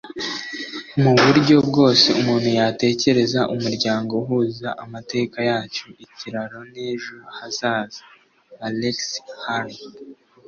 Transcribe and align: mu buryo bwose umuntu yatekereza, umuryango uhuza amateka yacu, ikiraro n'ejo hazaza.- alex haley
mu 1.01 1.11
buryo 1.21 1.55
bwose 1.67 2.07
umuntu 2.21 2.47
yatekereza, 2.57 3.39
umuryango 3.55 4.11
uhuza 4.21 4.69
amateka 4.83 5.37
yacu, 5.49 5.85
ikiraro 6.05 6.59
n'ejo 6.71 7.17
hazaza.- 7.37 8.01
alex 8.67 8.97
haley 9.43 9.79